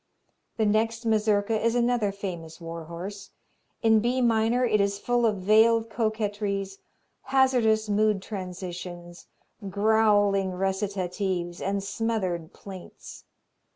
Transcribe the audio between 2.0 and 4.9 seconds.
famous warhorse. In B minor, it